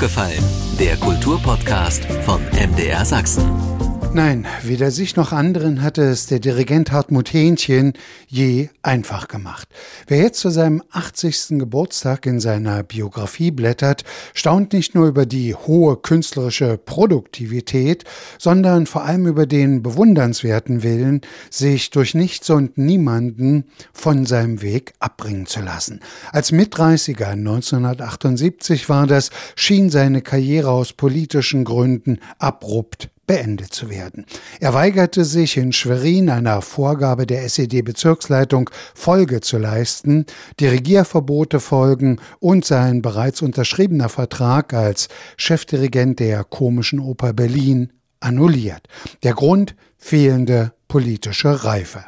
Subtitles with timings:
[0.00, 0.42] aufgefallen?
[0.78, 3.89] Der Kulturpodcast von MDR Sachsen.
[4.12, 7.92] Nein, weder sich noch anderen hatte es der Dirigent Hartmut Hähnchen
[8.26, 9.68] je einfach gemacht.
[10.08, 11.60] Wer jetzt zu seinem 80.
[11.60, 14.02] Geburtstag in seiner Biografie blättert,
[14.34, 18.02] staunt nicht nur über die hohe künstlerische Produktivität,
[18.36, 24.92] sondern vor allem über den bewundernswerten Willen, sich durch nichts und niemanden von seinem Weg
[24.98, 26.00] abbringen zu lassen.
[26.32, 34.26] Als Mitreißiger 1978 war das, schien seine Karriere aus politischen Gründen abrupt beendet zu werden.
[34.58, 40.26] Er weigerte sich in Schwerin einer Vorgabe der SED-Bezirksleitung Folge zu leisten,
[40.58, 48.88] Dirigierverbote folgen und sein bereits unterschriebener Vertrag als Chefdirigent der Komischen Oper Berlin annulliert.
[49.22, 52.06] Der Grund fehlende politische Reife.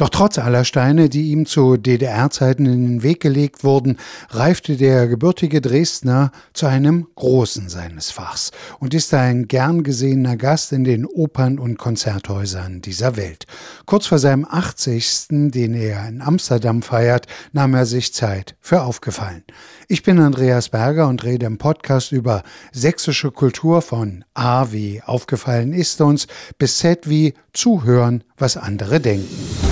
[0.00, 3.98] Doch trotz aller Steine, die ihm zu DDR-Zeiten in den Weg gelegt wurden,
[4.30, 10.72] reifte der gebürtige Dresdner zu einem Großen seines Fachs und ist ein gern gesehener Gast
[10.72, 13.44] in den Opern- und Konzerthäusern dieser Welt.
[13.84, 19.44] Kurz vor seinem 80., den er in Amsterdam feiert, nahm er sich Zeit für Aufgefallen.
[19.86, 22.42] Ich bin Andreas Berger und rede im Podcast über
[22.72, 26.26] sächsische Kultur von A wie aufgefallen ist uns
[26.56, 29.69] bis Z wie zuhören, was andere denken.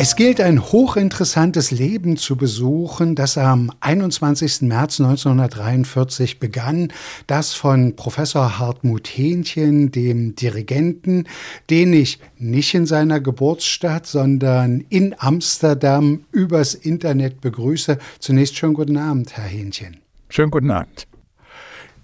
[0.00, 4.62] Es gilt ein hochinteressantes Leben zu besuchen, das am 21.
[4.62, 6.92] März 1943 begann,
[7.26, 11.24] das von Professor Hartmut Hähnchen, dem Dirigenten,
[11.68, 17.98] den ich nicht in seiner Geburtsstadt, sondern in Amsterdam übers Internet begrüße.
[18.20, 19.96] Zunächst schönen guten Abend, Herr Hähnchen.
[20.28, 21.07] Schönen guten Abend.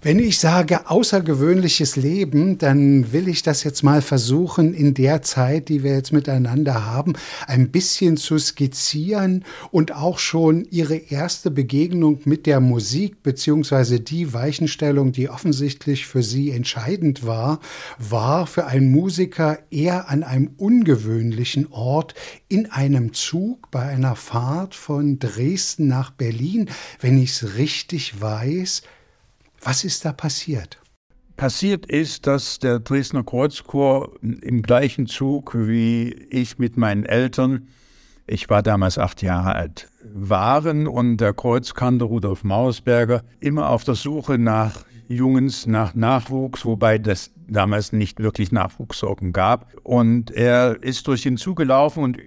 [0.05, 5.67] Wenn ich sage außergewöhnliches Leben, dann will ich das jetzt mal versuchen, in der Zeit,
[5.67, 7.13] die wir jetzt miteinander haben,
[7.47, 14.31] ein bisschen zu skizzieren und auch schon Ihre erste Begegnung mit der Musik beziehungsweise die
[14.31, 17.59] Weichenstellung, die offensichtlich für Sie entscheidend war,
[17.97, 22.13] war für einen Musiker eher an einem ungewöhnlichen Ort
[22.47, 26.69] in einem Zug bei einer Fahrt von Dresden nach Berlin,
[27.01, 28.83] wenn ich es richtig weiß,
[29.65, 30.79] was ist da passiert?
[31.37, 37.67] Passiert ist, dass der Dresdner Kreuzchor im gleichen Zug wie ich mit meinen Eltern,
[38.27, 43.95] ich war damals acht Jahre alt, waren und der Kreuzkanter Rudolf Mausberger immer auf der
[43.95, 49.67] Suche nach Jungens, nach Nachwuchs, wobei das damals nicht wirklich Nachwuchssorgen gab.
[49.83, 52.17] Und er ist durch den Zug gelaufen und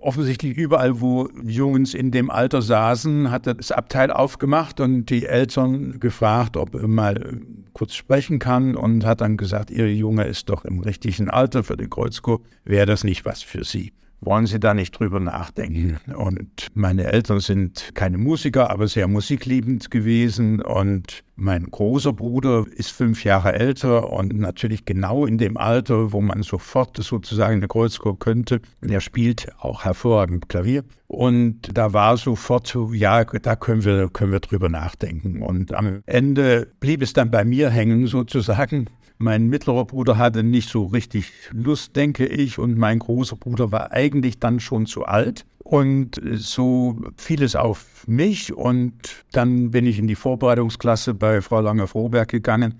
[0.00, 5.26] offensichtlich überall, wo Jungs in dem Alter saßen, hat er das Abteil aufgemacht und die
[5.26, 7.40] Eltern gefragt, ob er mal
[7.72, 11.76] kurz sprechen kann und hat dann gesagt, Ihr Junge ist doch im richtigen Alter für
[11.76, 13.92] den Kreuzchor, wäre das nicht was für Sie?
[14.20, 15.98] Wollen Sie da nicht drüber nachdenken?
[16.14, 20.60] Und meine Eltern sind keine Musiker, aber sehr musikliebend gewesen.
[20.60, 26.20] Und mein großer Bruder ist fünf Jahre älter und natürlich genau in dem Alter, wo
[26.20, 28.60] man sofort sozusagen eine Kreuzchor könnte.
[28.82, 30.82] Der spielt auch hervorragend Klavier.
[31.06, 35.42] Und da war sofort so, ja, da können wir, können wir drüber nachdenken.
[35.42, 38.90] Und am Ende blieb es dann bei mir hängen sozusagen.
[39.20, 43.90] Mein mittlerer Bruder hatte nicht so richtig Lust, denke ich, und mein großer Bruder war
[43.90, 45.44] eigentlich dann schon zu alt.
[45.58, 48.94] Und so fiel es auf mich und
[49.32, 52.78] dann bin ich in die Vorbereitungsklasse bei Frau Lange-Froberg gegangen.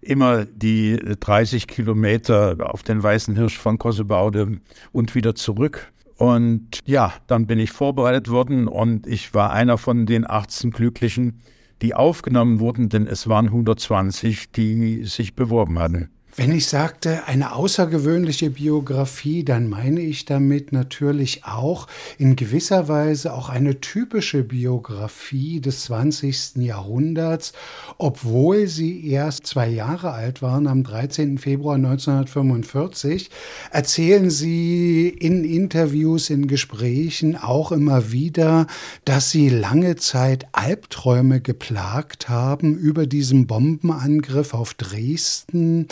[0.00, 4.60] Immer die 30 Kilometer auf den Weißen Hirsch von Kossebaude
[4.92, 5.92] und wieder zurück.
[6.16, 11.40] Und ja, dann bin ich vorbereitet worden und ich war einer von den 18 Glücklichen,
[11.82, 16.10] die aufgenommen wurden, denn es waren 120, die sich beworben hatten.
[16.36, 23.34] Wenn ich sagte, eine außergewöhnliche Biografie, dann meine ich damit natürlich auch in gewisser Weise
[23.34, 26.56] auch eine typische Biografie des 20.
[26.56, 27.52] Jahrhunderts,
[27.98, 31.36] obwohl sie erst zwei Jahre alt waren, am 13.
[31.38, 33.28] Februar 1945,
[33.72, 38.68] erzählen sie in Interviews, in Gesprächen auch immer wieder,
[39.04, 45.88] dass sie lange Zeit Albträume geplagt haben über diesen Bombenangriff auf Dresden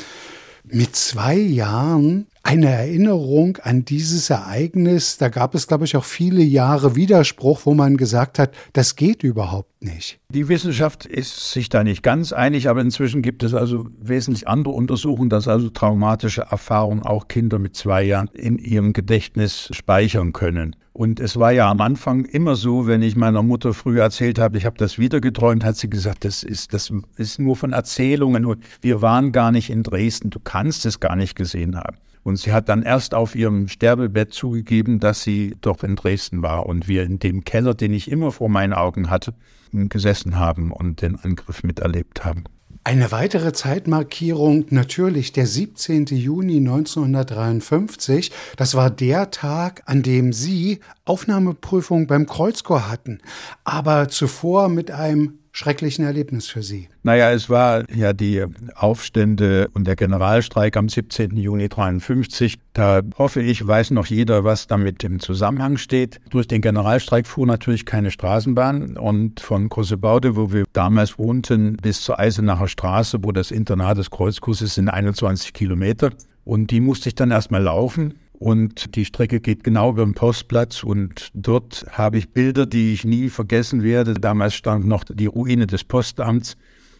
[0.72, 5.18] mit zwei Jahren eine Erinnerung an dieses Ereignis.
[5.18, 9.22] Da gab es, glaube ich, auch viele Jahre Widerspruch, wo man gesagt hat, das geht
[9.22, 10.18] überhaupt nicht.
[10.30, 14.72] Die Wissenschaft ist sich da nicht ganz einig, aber inzwischen gibt es also wesentlich andere
[14.72, 20.74] Untersuchungen, dass also traumatische Erfahrungen auch Kinder mit zwei Jahren in ihrem Gedächtnis speichern können.
[20.94, 24.56] Und es war ja am Anfang immer so, wenn ich meiner Mutter früher erzählt habe,
[24.56, 28.46] ich habe das wieder geträumt, hat sie gesagt, das ist, das ist nur von Erzählungen
[28.46, 31.98] und wir waren gar nicht in Dresden, du kannst es gar nicht gesehen haben.
[32.28, 36.66] Und sie hat dann erst auf ihrem Sterbebett zugegeben, dass sie doch in Dresden war
[36.66, 39.32] und wir in dem Keller, den ich immer vor meinen Augen hatte,
[39.72, 42.44] gesessen haben und den Angriff miterlebt haben.
[42.84, 46.04] Eine weitere Zeitmarkierung natürlich der 17.
[46.06, 48.30] Juni 1953.
[48.56, 53.20] Das war der Tag, an dem Sie Aufnahmeprüfung beim Kreuzchor hatten,
[53.64, 56.88] aber zuvor mit einem schrecklichen Erlebnis für Sie?
[57.02, 58.44] Naja, es war ja die
[58.76, 61.36] Aufstände und der Generalstreik am 17.
[61.36, 62.58] Juni 53.
[62.74, 66.20] Da hoffe ich, weiß noch jeder, was damit im Zusammenhang steht.
[66.30, 72.02] Durch den Generalstreik fuhr natürlich keine Straßenbahn und von Großebaude, wo wir damals wohnten, bis
[72.02, 76.10] zur Eisenacher Straße, wo das Internat des Kreuzkurses sind 21 Kilometer.
[76.44, 78.14] Und die musste ich dann erstmal laufen.
[78.38, 83.04] Und die Strecke geht genau über den Postplatz und dort habe ich Bilder, die ich
[83.04, 84.14] nie vergessen werde.
[84.14, 86.56] Damals stand noch die Ruine des Postamts,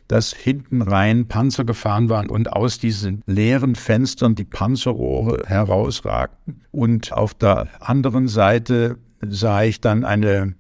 [0.09, 6.63] dass hinten rein Panzer gefahren waren und aus diesen leeren Fenstern die Panzerrohre herausragten.
[6.73, 10.55] Und auf der anderen Seite sah ich dann eine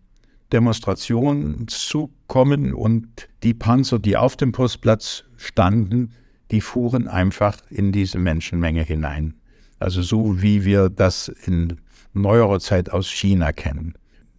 [0.52, 6.12] Demonstration zukommen und die Panzer, die auf dem Postplatz standen,
[6.52, 9.34] die fuhren einfach in diese Menschenmenge hinein.
[9.78, 11.80] Also so wie wir das in
[12.12, 13.94] neuerer Zeit aus China kennen.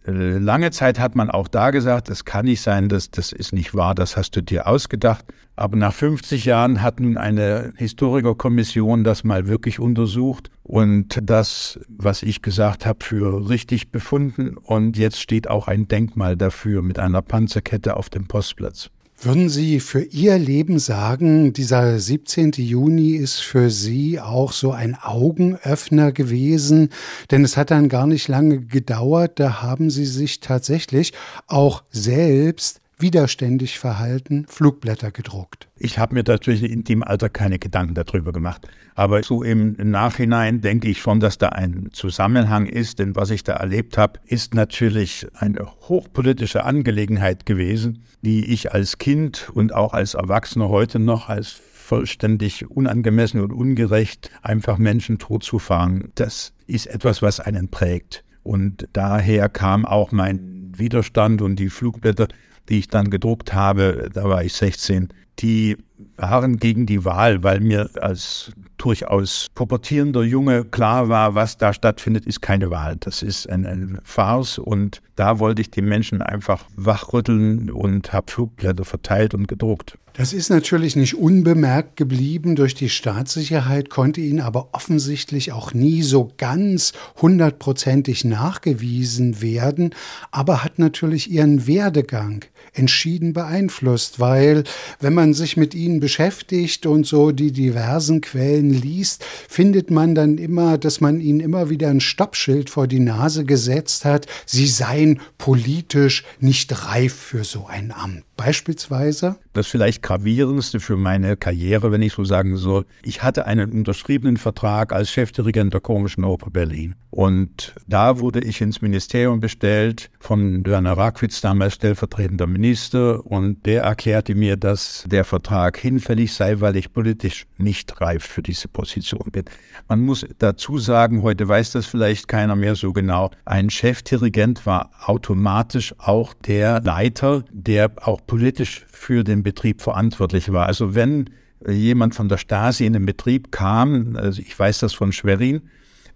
[0.06, 3.52] Äh, lange Zeit hat man auch da gesagt, es kann nicht sein, das, das ist
[3.52, 5.24] nicht wahr, das hast du dir ausgedacht.
[5.56, 12.22] Aber nach 50 Jahren hat nun eine Historikerkommission das mal wirklich untersucht und das, was
[12.22, 14.56] ich gesagt habe, für richtig befunden.
[14.56, 18.90] Und jetzt steht auch ein Denkmal dafür mit einer Panzerkette auf dem Postplatz.
[19.22, 22.52] Würden Sie für Ihr Leben sagen, dieser 17.
[22.52, 26.88] Juni ist für Sie auch so ein Augenöffner gewesen?
[27.30, 31.12] Denn es hat dann gar nicht lange gedauert, da haben Sie sich tatsächlich
[31.48, 35.68] auch selbst widerständig verhalten, Flugblätter gedruckt.
[35.76, 38.68] Ich habe mir natürlich in dem Alter keine Gedanken darüber gemacht.
[38.94, 42.98] Aber so im Nachhinein denke ich schon, dass da ein Zusammenhang ist.
[42.98, 48.98] Denn was ich da erlebt habe, ist natürlich eine hochpolitische Angelegenheit gewesen, die ich als
[48.98, 51.60] Kind und auch als Erwachsener heute noch als
[51.90, 56.12] vollständig unangemessen und ungerecht einfach Menschen totzufahren.
[56.14, 58.22] Das ist etwas, was einen prägt.
[58.42, 62.28] Und daher kam auch mein Widerstand und die Flugblätter
[62.70, 65.08] die ich dann gedruckt habe, da war ich 16,
[65.40, 65.76] die
[66.16, 72.26] waren gegen die Wahl, weil mir als durchaus pubertierender Junge klar war, was da stattfindet,
[72.26, 72.96] ist keine Wahl.
[73.00, 78.32] Das ist ein, ein Farce und da wollte ich die Menschen einfach wachrütteln und habe
[78.32, 79.98] Flugblätter verteilt und gedruckt.
[80.14, 86.02] Das ist natürlich nicht unbemerkt geblieben durch die Staatssicherheit, konnte ihnen aber offensichtlich auch nie
[86.02, 89.94] so ganz hundertprozentig nachgewiesen werden,
[90.30, 92.44] aber hat natürlich ihren Werdegang
[92.74, 94.64] entschieden beeinflusst, weil
[95.00, 100.38] wenn man sich mit ihnen beschäftigt und so die diversen Quellen liest, findet man dann
[100.38, 105.09] immer, dass man ihnen immer wieder ein Stoppschild vor die Nase gesetzt hat, sie seien
[105.38, 108.24] politisch nicht reif für so ein Amt.
[108.36, 109.36] Beispielsweise?
[109.52, 112.86] Das vielleicht gravierendste für meine Karriere, wenn ich so sagen soll.
[113.02, 116.94] Ich hatte einen unterschriebenen Vertrag als Chefdirigent der Komischen Oper Berlin.
[117.10, 123.26] Und da wurde ich ins Ministerium bestellt von Werner Rakwitz, damals stellvertretender Minister.
[123.26, 128.42] Und der erklärte mir, dass der Vertrag hinfällig sei, weil ich politisch nicht reif für
[128.42, 129.44] diese Position bin.
[129.88, 133.32] Man muss dazu sagen, heute weiß das vielleicht keiner mehr so genau.
[133.44, 140.66] Ein Chefdirigent war automatisch auch der Leiter, der auch politisch für den Betrieb verantwortlich war.
[140.66, 141.30] Also wenn
[141.66, 145.62] jemand von der Stasi in den Betrieb kam, also ich weiß das von Schwerin,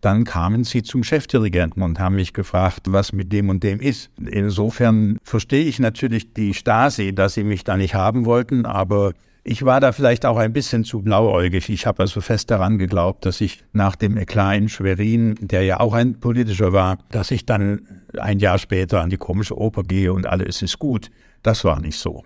[0.00, 4.10] dann kamen sie zum Chefdirigenten und haben mich gefragt, was mit dem und dem ist.
[4.18, 9.12] Insofern verstehe ich natürlich die Stasi, dass sie mich da nicht haben wollten, aber
[9.44, 11.68] ich war da vielleicht auch ein bisschen zu blauäugig.
[11.68, 15.80] Ich habe also fest daran geglaubt, dass ich nach dem Eklat in Schwerin, der ja
[15.80, 20.12] auch ein politischer war, dass ich dann ein Jahr später an die komische Oper gehe
[20.12, 21.10] und alles ist gut.
[21.42, 22.24] Das war nicht so.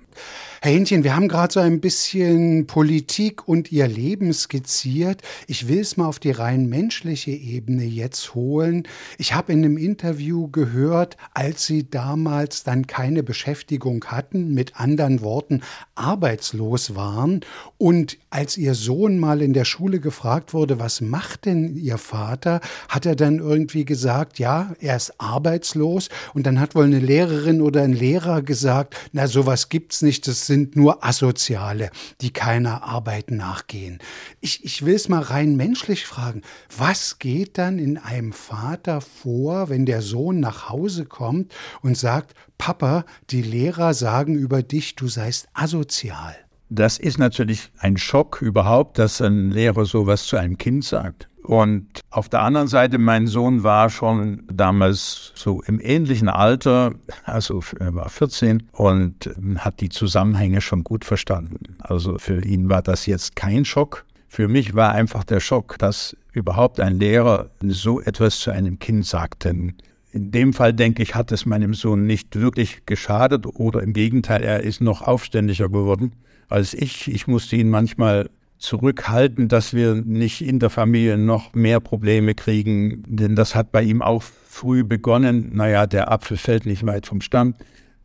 [0.61, 5.23] Herr Hähnchen, wir haben gerade so ein bisschen Politik und Ihr Leben skizziert.
[5.47, 8.83] Ich will es mal auf die rein menschliche Ebene jetzt holen.
[9.19, 15.21] Ich habe in einem Interview gehört, als Sie damals dann keine Beschäftigung hatten, mit anderen
[15.21, 15.61] Worten
[15.95, 17.43] arbeitslos waren
[17.77, 22.61] und als Ihr Sohn mal in der Schule gefragt wurde, was macht denn Ihr Vater,
[22.89, 27.61] hat er dann irgendwie gesagt, ja, er ist arbeitslos und dann hat wohl eine Lehrerin
[27.61, 31.91] oder ein Lehrer gesagt, na sowas gibt's nicht, das sind nur Asoziale,
[32.21, 34.01] die keiner Arbeit nachgehen.
[34.41, 36.43] Ich, ich will es mal rein menschlich fragen.
[36.77, 42.35] Was geht dann in einem Vater vor, wenn der Sohn nach Hause kommt und sagt,
[42.59, 46.35] Papa, die Lehrer sagen über dich, du seist asozial?
[46.71, 51.28] Das ist natürlich ein Schock überhaupt, dass ein Lehrer sowas zu einem Kind sagt.
[51.49, 56.93] Und auf der anderen Seite, mein Sohn war schon damals so im ähnlichen Alter,
[57.25, 61.79] also er war 14 und hat die Zusammenhänge schon gut verstanden.
[61.79, 64.05] Also für ihn war das jetzt kein Schock.
[64.29, 69.07] Für mich war einfach der Schock, dass überhaupt ein Lehrer so etwas zu einem Kind
[69.07, 69.47] sagt.
[69.47, 69.73] Denn
[70.13, 74.43] in dem Fall, denke ich, hat es meinem Sohn nicht wirklich geschadet oder im Gegenteil,
[74.43, 76.13] er ist noch aufständiger geworden
[76.51, 77.09] als ich.
[77.09, 78.29] Ich musste ihn manchmal
[78.59, 83.83] zurückhalten, dass wir nicht in der Familie noch mehr Probleme kriegen, denn das hat bei
[83.83, 85.51] ihm auch früh begonnen.
[85.55, 87.55] Naja, der Apfel fällt nicht weit vom Stamm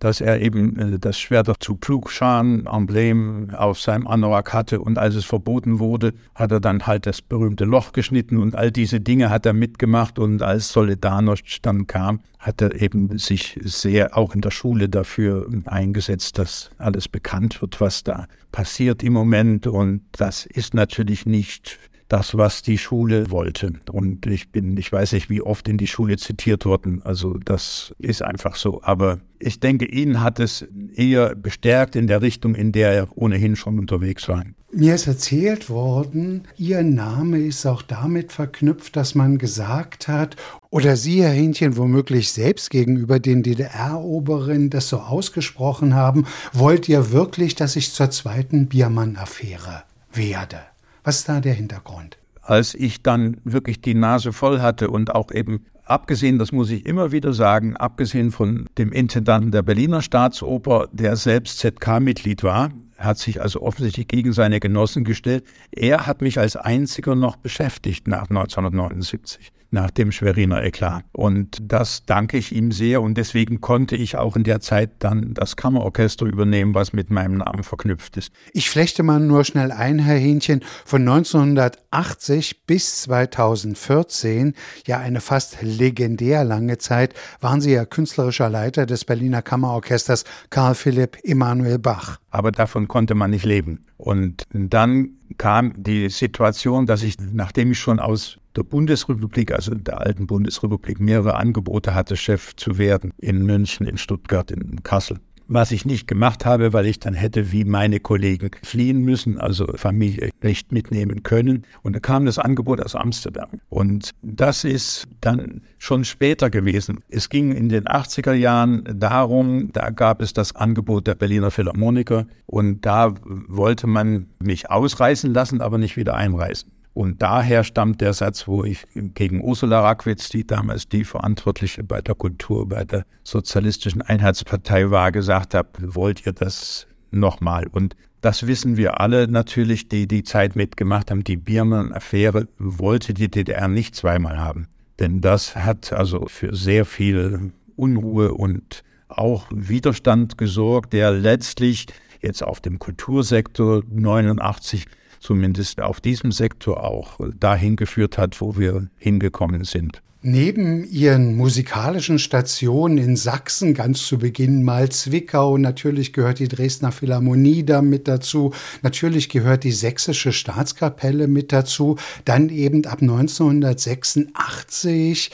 [0.04, 4.82] dass er eben äh, das Schwert zu Pflugscharen-Emblem auf seinem Anorak hatte.
[4.82, 8.70] Und als es verboten wurde, hat er dann halt das berühmte Loch geschnitten und all
[8.72, 10.20] diese Dinge hat er mitgemacht.
[10.20, 15.48] Und als Solidarność dann kam, hat er eben sich sehr auch in der Schule dafür
[15.66, 19.68] eingesetzt, dass alles bekannt wird, was da passiert im Moment.
[19.68, 21.80] Und das ist natürlich nicht
[22.14, 23.74] das, was die Schule wollte.
[23.92, 27.02] Und ich bin, ich weiß nicht, wie oft in die Schule zitiert worden.
[27.04, 28.84] Also das ist einfach so.
[28.84, 30.64] Aber ich denke, ihn hat es
[30.96, 34.44] eher bestärkt in der Richtung, in der er ohnehin schon unterwegs war.
[34.72, 40.36] Mir ist erzählt worden, Ihr Name ist auch damit verknüpft, dass man gesagt hat,
[40.70, 47.12] oder Sie, Herr Hähnchen, womöglich selbst gegenüber den DDR-Oberen das so ausgesprochen haben, wollt ihr
[47.12, 50.60] wirklich, dass ich zur zweiten Biermann-Affäre werde?
[51.04, 52.18] Was ist da der Hintergrund?
[52.42, 56.86] Als ich dann wirklich die Nase voll hatte und auch eben abgesehen, das muss ich
[56.86, 63.18] immer wieder sagen, abgesehen von dem Intendanten der Berliner Staatsoper, der selbst ZK-Mitglied war, hat
[63.18, 65.44] sich also offensichtlich gegen seine Genossen gestellt.
[65.72, 71.04] Er hat mich als einziger noch beschäftigt nach 1979 nach dem Schweriner Eklat.
[71.12, 75.34] Und das danke ich ihm sehr und deswegen konnte ich auch in der Zeit dann
[75.34, 78.32] das Kammerorchester übernehmen, was mit meinem Namen verknüpft ist.
[78.54, 84.54] Ich flechte mal nur schnell ein, Herr Hähnchen, von 1980 bis 2014,
[84.86, 90.76] ja eine fast legendär lange Zeit, waren Sie ja künstlerischer Leiter des Berliner Kammerorchesters Karl
[90.76, 92.20] Philipp Emanuel Bach.
[92.30, 93.86] Aber davon konnte man nicht leben.
[93.98, 100.02] Und dann kam die Situation, dass ich, nachdem ich schon aus der Bundesrepublik, also der
[100.02, 105.72] alten Bundesrepublik, mehrere Angebote hatte, Chef zu werden in München, in Stuttgart, in Kassel was
[105.72, 110.30] ich nicht gemacht habe, weil ich dann hätte wie meine Kollegen fliehen müssen, also Familie
[110.42, 111.64] nicht mitnehmen können.
[111.82, 113.50] Und da kam das Angebot aus Amsterdam.
[113.70, 117.00] Und das ist dann schon später gewesen.
[117.10, 122.26] Es ging in den 80er Jahren darum, da gab es das Angebot der Berliner Philharmoniker
[122.46, 126.72] und da wollte man mich ausreißen lassen, aber nicht wieder einreißen.
[126.94, 132.02] Und daher stammt der Satz, wo ich gegen Ursula Rackwitz, die damals die Verantwortliche bei
[132.02, 137.66] der Kultur, bei der Sozialistischen Einheitspartei war, gesagt habe, wollt ihr das nochmal?
[137.68, 141.24] Und das wissen wir alle natürlich, die die Zeit mitgemacht haben.
[141.24, 144.68] Die Biermann-Affäre wollte die DDR nicht zweimal haben.
[145.00, 151.88] Denn das hat also für sehr viel Unruhe und auch Widerstand gesorgt, der letztlich
[152.22, 154.86] jetzt auf dem Kultursektor 89
[155.24, 160.02] zumindest auf diesem Sektor auch dahin geführt hat, wo wir hingekommen sind.
[160.26, 166.94] Neben ihren musikalischen Stationen in Sachsen, ganz zu Beginn mal Zwickau, natürlich gehört die Dresdner
[166.94, 168.54] Philharmonie da mit dazu,
[168.84, 175.30] natürlich gehört die Sächsische Staatskapelle mit dazu, dann eben ab 1986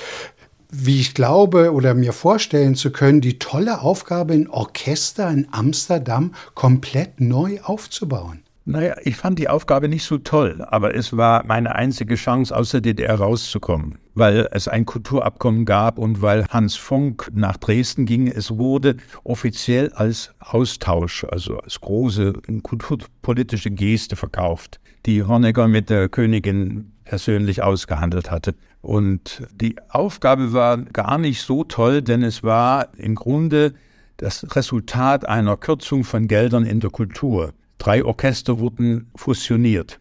[0.71, 6.35] wie ich glaube oder mir vorstellen zu können, die tolle Aufgabe, ein Orchester in Amsterdam
[6.53, 8.43] komplett neu aufzubauen.
[8.71, 12.69] Naja, ich fand die Aufgabe nicht so toll, aber es war meine einzige Chance, aus
[12.69, 18.27] der DDR rauszukommen, weil es ein Kulturabkommen gab und weil Hans Funk nach Dresden ging.
[18.27, 26.07] Es wurde offiziell als Austausch, also als große kulturpolitische Geste verkauft, die Honecker mit der
[26.07, 28.53] Königin persönlich ausgehandelt hatte.
[28.81, 33.73] Und die Aufgabe war gar nicht so toll, denn es war im Grunde
[34.17, 37.53] das Resultat einer Kürzung von Geldern in der Kultur.
[37.79, 39.99] Drei Orchester wurden fusioniert.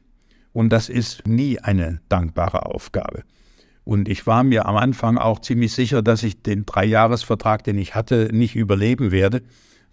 [0.53, 3.23] Und das ist nie eine dankbare Aufgabe.
[3.85, 7.95] Und ich war mir am Anfang auch ziemlich sicher, dass ich den Dreijahresvertrag, den ich
[7.95, 9.43] hatte, nicht überleben werde,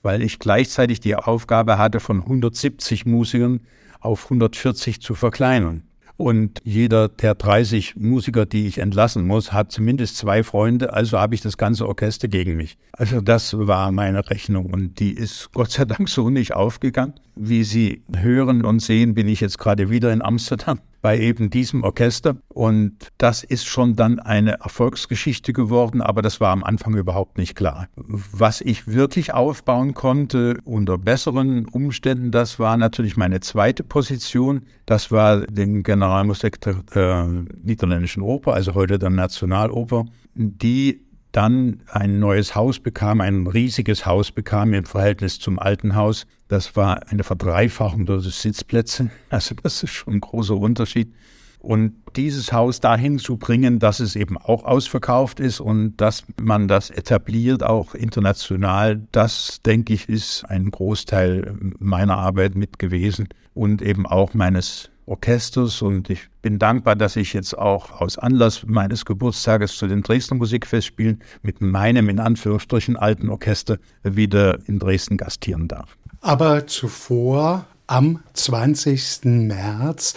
[0.01, 3.62] weil ich gleichzeitig die Aufgabe hatte, von 170 Musikern
[4.00, 5.84] auf 140 zu verkleinern.
[6.18, 11.36] Und jeder der 30 Musiker, die ich entlassen muss, hat zumindest zwei Freunde, also habe
[11.36, 12.77] ich das ganze Orchester gegen mich.
[12.94, 17.13] Also das war meine Rechnung und die ist Gott sei Dank so nicht aufgegangen.
[17.36, 21.84] Wie Sie hören und sehen, bin ich jetzt gerade wieder in Amsterdam bei eben diesem
[21.84, 22.38] Orchester.
[22.48, 27.56] Und das ist schon dann eine Erfolgsgeschichte geworden, aber das war am Anfang überhaupt nicht
[27.56, 27.88] klar.
[27.96, 34.63] Was ich wirklich aufbauen konnte unter besseren Umständen, das war natürlich meine zweite Position.
[34.86, 37.27] Das war den Generalmusik der äh,
[37.63, 41.04] Niederländischen Oper, also heute der Nationaloper, die
[41.36, 46.25] dann ein neues Haus bekam, ein riesiges Haus bekam im Verhältnis zum alten Haus.
[46.48, 49.10] Das war eine Verdreifachung der Sitzplätze.
[49.30, 51.13] Also das ist schon ein großer Unterschied.
[51.60, 56.68] Und dieses Haus dahin zu bringen, dass es eben auch ausverkauft ist und dass man
[56.68, 63.82] das etabliert, auch international, das, denke ich, ist ein Großteil meiner Arbeit mit gewesen und
[63.82, 69.05] eben auch meines Orchesters und ich bin dankbar, dass ich jetzt auch aus Anlass meines
[69.05, 75.67] Geburtstages zu den Dresdner Musikfestspielen mit meinem in Anführungsstrichen alten Orchester wieder in Dresden gastieren
[75.67, 75.95] darf.
[76.21, 79.25] Aber zuvor am 20.
[79.25, 80.15] März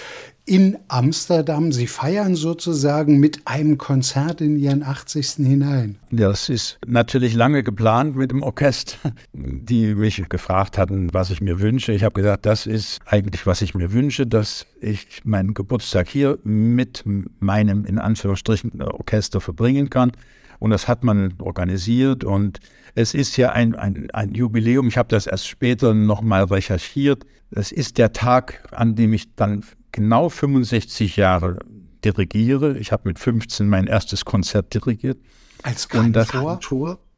[0.49, 1.73] in Amsterdam.
[1.73, 5.47] Sie feiern sozusagen mit einem Konzert in Ihren 80.
[5.47, 5.99] hinein.
[6.11, 11.61] Das ist natürlich lange geplant mit dem Orchester, die mich gefragt hatten, was ich mir
[11.61, 11.93] wünsche.
[11.93, 16.39] Ich habe gesagt, das ist eigentlich, was ich mir wünsche, dass ich meinen Geburtstag hier
[16.45, 17.05] mit
[17.41, 20.13] meinem, in Anführungsstrichen, Orchester verbringen kann.
[20.61, 22.59] Und das hat man organisiert und
[22.95, 24.89] es ist ja ein, ein, ein Jubiläum.
[24.89, 27.25] Ich habe das erst später nochmal recherchiert.
[27.51, 31.59] Das ist der Tag, an dem ich dann genau 65 Jahre
[32.05, 32.79] dirigiere.
[32.79, 35.19] Ich habe mit 15 mein erstes Konzert dirigiert.
[35.63, 36.53] Als Kantor?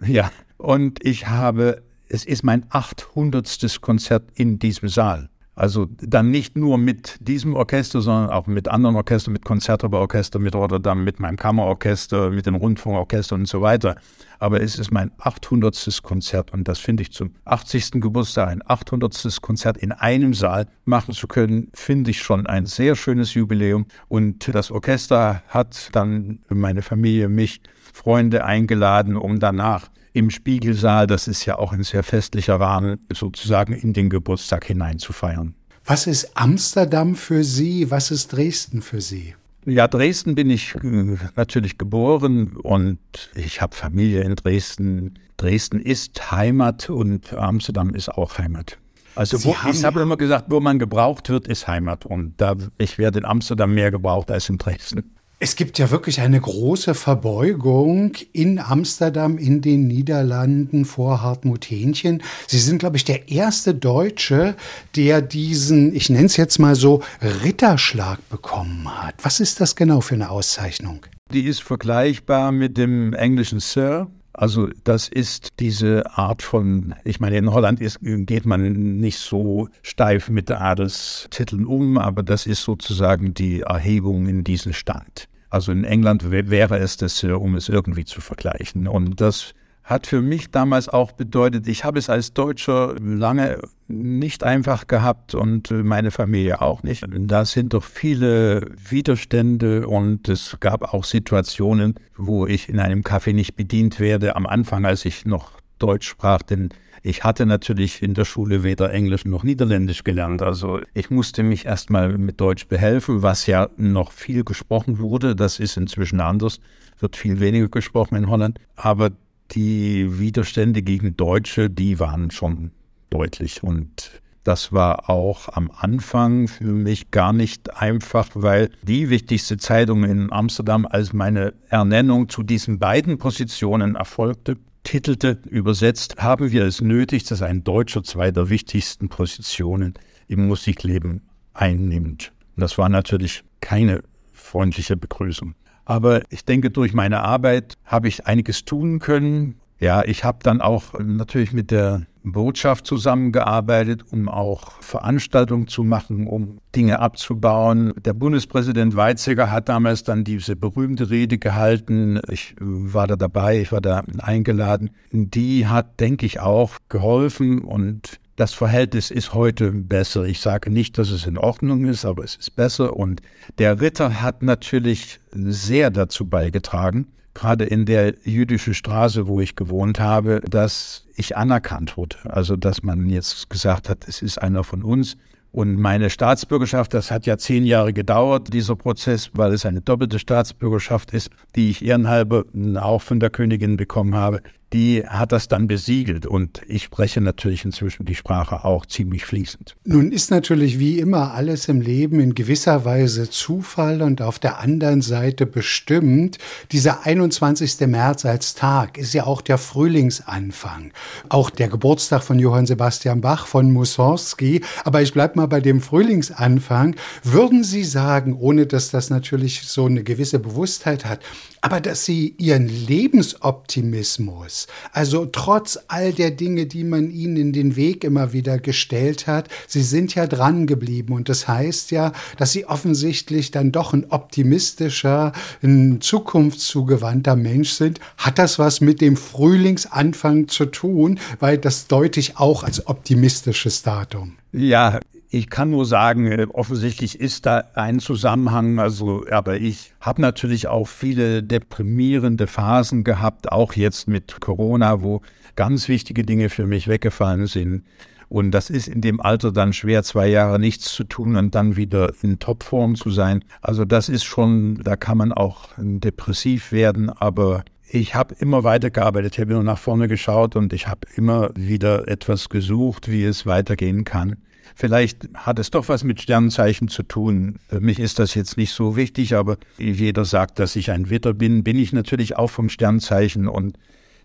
[0.04, 0.30] Ja.
[0.56, 3.80] Und ich habe, es ist mein 800.
[3.80, 5.30] Konzert in diesem Saal.
[5.54, 10.54] Also dann nicht nur mit diesem Orchester, sondern auch mit anderen Orchestern, mit Konzertgebauorchester, mit
[10.54, 13.97] Rotterdam, mit meinem Kammerorchester, mit dem Rundfunkorchester und so weiter.
[14.38, 16.00] Aber es ist mein 800.
[16.02, 18.00] Konzert und das finde ich zum 80.
[18.00, 19.40] Geburtstag, ein 800.
[19.42, 23.87] Konzert in einem Saal machen zu können, finde ich schon ein sehr schönes Jubiläum.
[24.09, 27.61] Und das Orchester hat dann meine Familie, mich,
[27.92, 33.73] Freunde eingeladen, um danach im Spiegelsaal, das ist ja auch ein sehr festlicher Rahmen, sozusagen
[33.73, 35.55] in den Geburtstag hineinzufeiern.
[35.85, 37.90] Was ist Amsterdam für Sie?
[37.90, 39.35] Was ist Dresden für Sie?
[39.67, 42.99] Ja, Dresden bin ich äh, natürlich geboren und
[43.35, 45.19] ich habe Familie in Dresden.
[45.37, 48.79] Dresden ist Heimat und Amsterdam ist auch Heimat.
[49.14, 52.07] Also wo, ich habe immer gesagt, wo man gebraucht wird, ist Heimat.
[52.07, 55.14] Und da, ich werde in Amsterdam mehr gebraucht als in Dresden.
[55.42, 62.22] Es gibt ja wirklich eine große Verbeugung in Amsterdam, in den Niederlanden vor Hartmut Hähnchen.
[62.46, 64.55] Sie sind, glaube ich, der erste Deutsche,
[64.96, 69.14] der diesen, ich nenne es jetzt mal so, Ritterschlag bekommen hat.
[69.22, 71.07] Was ist das genau für eine Auszeichnung?
[71.33, 74.09] Die ist vergleichbar mit dem englischen Sir.
[74.33, 79.69] Also das ist diese Art von, ich meine, in Holland ist, geht man nicht so
[79.83, 85.29] steif mit Adelstiteln um, aber das ist sozusagen die Erhebung in diesen Stand.
[85.51, 88.87] Also in England wäre es das, um es irgendwie zu vergleichen.
[88.87, 89.53] Und das
[89.90, 95.35] hat für mich damals auch bedeutet, ich habe es als Deutscher lange nicht einfach gehabt
[95.35, 97.05] und meine Familie auch nicht.
[97.11, 103.33] Da sind doch viele Widerstände und es gab auch Situationen, wo ich in einem Café
[103.33, 104.37] nicht bedient werde.
[104.37, 106.68] Am Anfang, als ich noch Deutsch sprach, denn
[107.03, 110.42] ich hatte natürlich in der Schule weder Englisch noch Niederländisch gelernt.
[110.42, 115.35] Also ich musste mich erstmal mit Deutsch behelfen, was ja noch viel gesprochen wurde.
[115.35, 116.61] Das ist inzwischen anders,
[116.98, 118.59] wird viel weniger gesprochen in Holland.
[118.76, 119.11] Aber
[119.52, 122.70] die Widerstände gegen Deutsche, die waren schon
[123.10, 129.58] deutlich und das war auch am Anfang für mich gar nicht einfach, weil die wichtigste
[129.58, 136.64] Zeitung in Amsterdam, als meine Ernennung zu diesen beiden Positionen erfolgte, titelte übersetzt, haben wir
[136.64, 139.94] es nötig, dass ein Deutscher zwei der wichtigsten Positionen
[140.26, 141.20] im Musikleben
[141.52, 142.32] einnimmt.
[142.56, 145.54] Das war natürlich keine freundliche Begrüßung.
[145.90, 149.57] Aber ich denke, durch meine Arbeit habe ich einiges tun können.
[149.81, 156.29] Ja, ich habe dann auch natürlich mit der Botschaft zusammengearbeitet, um auch Veranstaltungen zu machen,
[156.29, 157.92] um Dinge abzubauen.
[158.05, 162.20] Der Bundespräsident Weizsäcker hat damals dann diese berühmte Rede gehalten.
[162.29, 164.90] Ich war da dabei, ich war da eingeladen.
[165.11, 170.24] Die hat, denke ich, auch geholfen und das Verhältnis ist heute besser.
[170.24, 172.96] Ich sage nicht, dass es in Ordnung ist, aber es ist besser.
[172.96, 173.20] Und
[173.59, 180.00] der Ritter hat natürlich sehr dazu beigetragen, gerade in der jüdischen Straße, wo ich gewohnt
[180.00, 182.16] habe, dass ich anerkannt wurde.
[182.24, 185.18] Also, dass man jetzt gesagt hat, es ist einer von uns.
[185.53, 190.18] Und meine Staatsbürgerschaft, das hat ja zehn Jahre gedauert, dieser Prozess, weil es eine doppelte
[190.18, 192.44] Staatsbürgerschaft ist, die ich ehrenhalber
[192.76, 194.40] auch von der Königin bekommen habe.
[194.72, 199.76] Die hat das dann besiegelt und ich spreche natürlich inzwischen die Sprache auch ziemlich fließend.
[199.85, 204.61] Nun ist natürlich wie immer alles im Leben in gewisser Weise Zufall und auf der
[204.61, 206.38] anderen Seite bestimmt.
[206.70, 207.80] Dieser 21.
[207.88, 210.92] März als Tag ist ja auch der Frühlingsanfang.
[211.28, 214.62] Auch der Geburtstag von Johann Sebastian Bach von Mussorgsky.
[214.85, 216.94] Aber ich bleibe mal bei dem Frühlingsanfang.
[217.24, 221.20] Würden Sie sagen, ohne dass das natürlich so eine gewisse Bewusstheit hat,
[221.61, 224.60] aber dass Sie Ihren Lebensoptimismus,
[224.92, 229.49] also trotz all der Dinge, die man Ihnen in den Weg immer wieder gestellt hat,
[229.66, 234.07] Sie sind ja dran geblieben und das heißt ja, dass Sie offensichtlich dann doch ein
[234.11, 238.01] optimistischer, ein zukunftszugewandter Mensch sind.
[238.16, 241.18] Hat das was mit dem Frühlingsanfang zu tun?
[241.38, 244.37] Weil das deute ich auch als optimistisches Datum.
[244.53, 245.01] Ja,
[245.33, 248.81] ich kann nur sagen, äh, offensichtlich ist da ein Zusammenhang.
[248.81, 255.23] Also, aber ich habe natürlich auch viele deprimierende Phasen gehabt, auch jetzt mit Corona, wo
[255.55, 257.85] ganz wichtige Dinge für mich weggefallen sind.
[258.29, 261.77] Und das ist in dem Alter dann schwer, zwei Jahre nichts zu tun und dann
[261.77, 263.45] wieder in Topform zu sein.
[263.61, 269.35] Also das ist schon, da kann man auch depressiv werden, aber ich habe immer weitergearbeitet,
[269.35, 273.47] ich habe immer nach vorne geschaut und ich habe immer wieder etwas gesucht, wie es
[273.47, 274.37] weitergehen kann.
[274.74, 277.56] Vielleicht hat es doch was mit Sternzeichen zu tun.
[277.68, 281.35] Für mich ist das jetzt nicht so wichtig, aber jeder sagt, dass ich ein Witter
[281.35, 283.76] bin, bin ich natürlich auch vom Sternzeichen und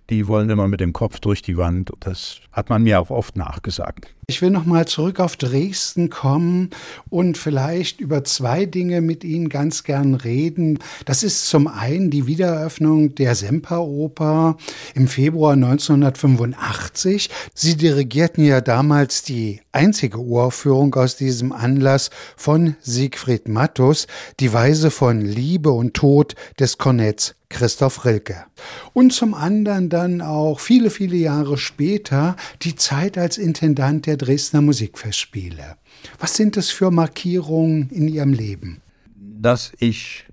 [0.09, 1.91] die wollen immer mit dem Kopf durch die Wand.
[1.99, 4.13] Das hat man mir auch oft nachgesagt.
[4.27, 6.71] Ich will noch mal zurück auf Dresden kommen
[7.11, 10.79] und vielleicht über zwei Dinge mit Ihnen ganz gern reden.
[11.05, 14.57] Das ist zum einen die Wiedereröffnung der Semperoper
[14.95, 17.29] im Februar 1985.
[17.53, 24.07] Sie dirigierten ja damals die einzige Uraufführung aus diesem Anlass von Siegfried Mattus,
[24.39, 28.45] Die Weise von Liebe und Tod des Kornetts Christoph Rilke.
[28.93, 34.61] Und zum anderen dann auch viele, viele Jahre später die Zeit als Intendant der Dresdner
[34.61, 35.77] Musikfestspiele.
[36.19, 38.81] Was sind das für Markierungen in Ihrem Leben?
[39.15, 40.25] Dass ich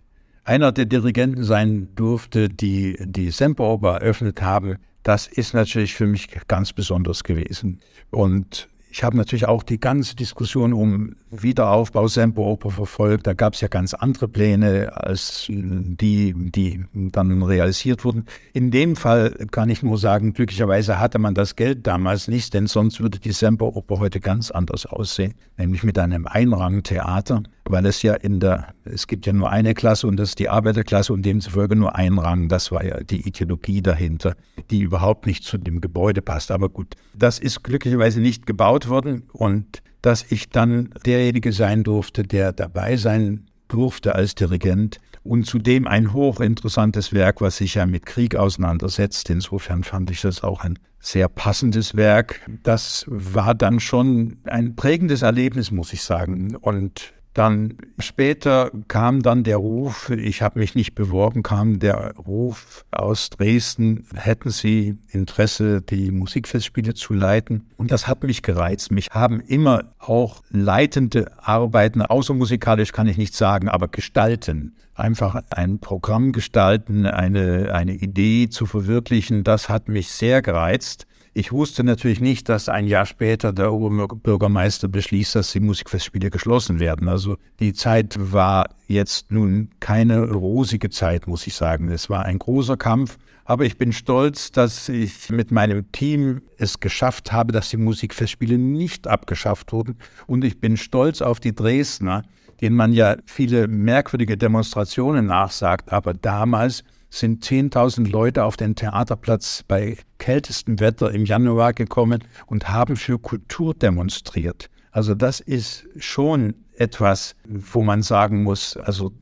[0.45, 6.29] einer der Dirigenten sein durfte, die die Semperoper eröffnet haben, das ist natürlich für mich
[6.49, 7.81] ganz besonders gewesen.
[8.11, 13.27] Und ich habe natürlich auch die ganze Diskussion um Wiederaufbau Semperoper verfolgt.
[13.27, 18.27] Da gab es ja ganz andere Pläne als die, die dann realisiert wurden.
[18.53, 22.67] In dem Fall kann ich nur sagen, glücklicherweise hatte man das Geld damals nicht, denn
[22.67, 28.15] sonst würde die Semperoper heute ganz anders aussehen, nämlich mit einem Einrangtheater, weil es ja
[28.15, 31.77] in der, es gibt ja nur eine Klasse und das ist die Arbeiterklasse und demzufolge
[31.77, 32.49] nur ein Rang.
[32.49, 34.35] Das war ja die Ideologie dahinter,
[34.71, 36.51] die überhaupt nicht zu dem Gebäude passt.
[36.51, 42.25] Aber gut, das ist glücklicherweise nicht gebaut worden und dass ich dann derjenige sein durfte,
[42.25, 48.07] der dabei sein durfte als Dirigent und zudem ein hochinteressantes Werk, was sich ja mit
[48.07, 49.31] Krieg auseinandersetzt.
[49.31, 52.41] Insofern fand ich das auch ein sehr passendes Werk.
[52.65, 56.57] Das war dann schon ein prägendes Erlebnis, muss ich sagen.
[56.57, 62.85] Und dann später kam dann der Ruf, ich habe mich nicht beworben, kam der Ruf
[62.91, 67.69] aus Dresden, hätten Sie Interesse, die Musikfestspiele zu leiten?
[67.77, 68.91] Und das hat mich gereizt.
[68.93, 74.77] Mich haben immer auch leitende Arbeiten, außermusikalisch kann ich nicht sagen, aber gestalten.
[74.95, 81.07] Einfach ein Programm gestalten, eine, eine Idee zu verwirklichen, das hat mich sehr gereizt.
[81.35, 86.79] Ich wusste natürlich nicht, dass ein Jahr später der Oberbürgermeister beschließt, dass die Musikfestspiele geschlossen
[86.79, 87.09] werden.
[87.09, 91.89] Also die Zeit war jetzt nun keine rosige Zeit, muss ich sagen.
[91.89, 93.17] Es war ein großer Kampf.
[93.47, 98.59] Aber ich bin stolz, dass ich mit meinem Team es geschafft habe, dass die Musikfestspiele
[98.59, 99.97] nicht abgeschafft wurden.
[100.27, 102.25] Und ich bin stolz auf die Dresdner,
[102.61, 105.93] denen man ja viele merkwürdige Demonstrationen nachsagt.
[105.93, 112.71] Aber damals sind 10.000 Leute auf den Theaterplatz bei kältestem Wetter im Januar gekommen und
[112.71, 114.71] haben für Kultur demonstriert.
[114.91, 119.13] Also das ist schon etwas, wo man sagen muss, also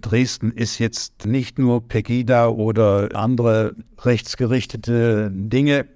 [0.00, 5.86] Dresden ist jetzt nicht nur Pegida oder andere rechtsgerichtete Dinge.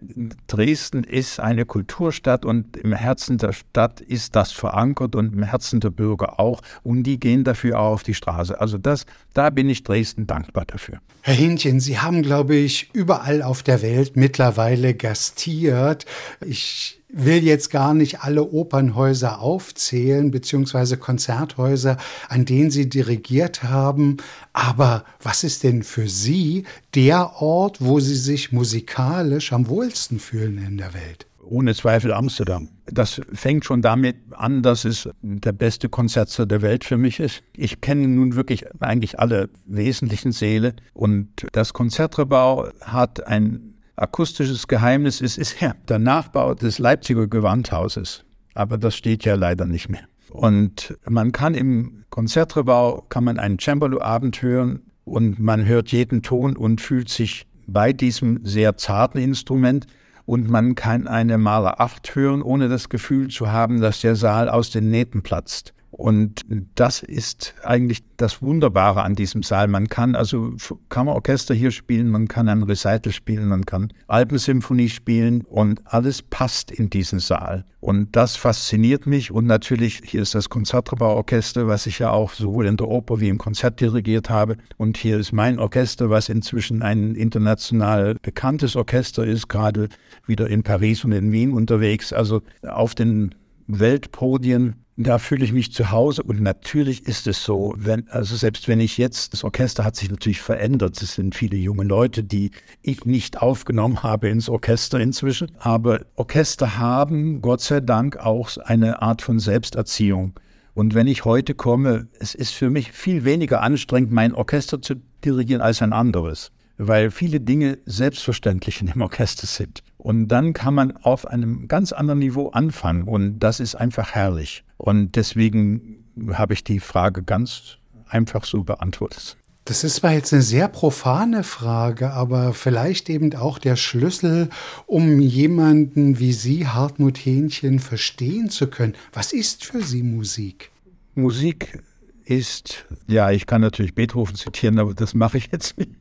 [0.46, 5.80] Dresden ist eine Kulturstadt und im Herzen der Stadt ist das verankert und im Herzen
[5.80, 6.60] der Bürger auch.
[6.82, 8.60] Und die gehen dafür auch auf die Straße.
[8.60, 10.98] Also das, da bin ich Dresden dankbar dafür.
[11.22, 16.04] Herr Hähnchen, Sie haben, glaube ich, überall auf der Welt mittlerweile gastiert.
[16.44, 21.96] Ich will jetzt gar nicht alle Opernhäuser aufzählen, beziehungsweise Konzerthäuser,
[22.28, 24.16] an denen Sie dirigiert haben.
[24.52, 30.58] Aber was ist denn für Sie der Ort, wo Sie sich musikalisch am wohlsten fühlen
[30.58, 31.26] in der Welt?
[31.46, 32.70] Ohne Zweifel Amsterdam.
[32.86, 37.42] Das fängt schon damit an, dass es der beste Konzertsaal der Welt für mich ist.
[37.54, 45.20] Ich kenne nun wirklich eigentlich alle wesentlichen Säle und das Konzertrebau hat ein akustisches Geheimnis
[45.20, 48.24] ist, ist ja der Nachbau des Leipziger Gewandhauses.
[48.54, 50.04] Aber das steht ja leider nicht mehr.
[50.30, 56.56] Und man kann im Konzertrebau, kann man einen Cembalo-Abend hören und man hört jeden Ton
[56.56, 59.86] und fühlt sich bei diesem sehr zarten Instrument
[60.26, 64.48] und man kann eine Maler 8 hören, ohne das Gefühl zu haben, dass der Saal
[64.48, 65.73] aus den Nähten platzt.
[65.96, 69.68] Und das ist eigentlich das Wunderbare an diesem Saal.
[69.68, 70.54] Man kann also
[70.88, 76.72] Kammerorchester hier spielen, man kann ein Recital spielen, man kann Alpensymphonie spielen und alles passt
[76.72, 77.64] in diesen Saal.
[77.78, 79.30] Und das fasziniert mich.
[79.30, 83.28] Und natürlich, hier ist das Konzertgebauorchester, was ich ja auch sowohl in der Oper wie
[83.28, 84.56] im Konzert dirigiert habe.
[84.76, 89.90] Und hier ist mein Orchester, was inzwischen ein international bekanntes Orchester ist, gerade
[90.26, 92.12] wieder in Paris und in Wien unterwegs.
[92.12, 93.34] Also auf den
[93.68, 98.68] Weltpodien da fühle ich mich zu Hause und natürlich ist es so, wenn, also selbst
[98.68, 102.52] wenn ich jetzt, das Orchester hat sich natürlich verändert, es sind viele junge Leute, die
[102.80, 109.02] ich nicht aufgenommen habe ins Orchester inzwischen, aber Orchester haben Gott sei Dank auch eine
[109.02, 110.38] Art von Selbsterziehung.
[110.74, 114.96] Und wenn ich heute komme, es ist für mich viel weniger anstrengend, mein Orchester zu
[115.24, 119.82] dirigieren als ein anderes, weil viele Dinge selbstverständlich in dem Orchester sind.
[119.96, 124.63] Und dann kann man auf einem ganz anderen Niveau anfangen und das ist einfach herrlich.
[124.84, 129.38] Und deswegen habe ich die Frage ganz einfach so beantwortet.
[129.64, 134.50] Das ist zwar jetzt eine sehr profane Frage, aber vielleicht eben auch der Schlüssel,
[134.84, 138.92] um jemanden wie Sie, Hartmut Hähnchen, verstehen zu können.
[139.14, 140.70] Was ist für Sie Musik?
[141.14, 141.82] Musik
[142.26, 145.92] ist, ja, ich kann natürlich Beethoven zitieren, aber das mache ich jetzt nicht.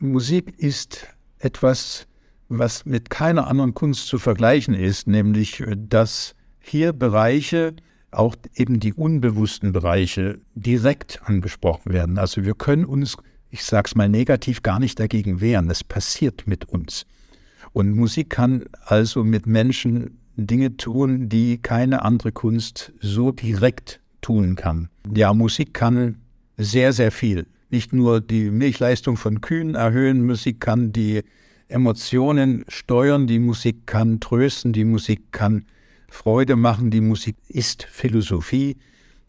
[0.00, 1.06] Musik ist
[1.38, 2.08] etwas,
[2.48, 7.76] was mit keiner anderen Kunst zu vergleichen ist, nämlich äh, dass hier Bereiche,
[8.10, 12.18] auch eben die unbewussten Bereiche, direkt angesprochen werden.
[12.18, 13.16] Also wir können uns,
[13.50, 15.70] ich sage es mal negativ, gar nicht dagegen wehren.
[15.70, 17.06] Es passiert mit uns.
[17.72, 24.54] Und Musik kann also mit Menschen Dinge tun, die keine andere Kunst so direkt tun
[24.54, 24.88] kann.
[25.14, 26.16] Ja, Musik kann
[26.56, 27.46] sehr, sehr viel.
[27.70, 31.22] Nicht nur die Milchleistung von Kühen erhöhen, Musik kann die
[31.68, 35.64] Emotionen steuern, die Musik kann trösten, die Musik kann
[36.08, 38.76] Freude machen, die Musik ist Philosophie,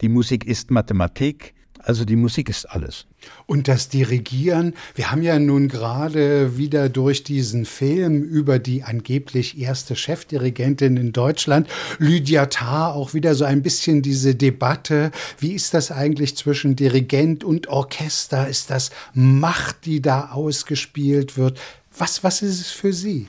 [0.00, 3.06] die Musik ist Mathematik, also die Musik ist alles.
[3.46, 9.58] Und das Dirigieren, wir haben ja nun gerade wieder durch diesen Film über die angeblich
[9.58, 15.10] erste Chefdirigentin in Deutschland, Lydia Tarr, auch wieder so ein bisschen diese Debatte.
[15.38, 18.48] Wie ist das eigentlich zwischen Dirigent und Orchester?
[18.48, 21.60] Ist das Macht, die da ausgespielt wird?
[21.96, 23.28] Was, was ist es für Sie?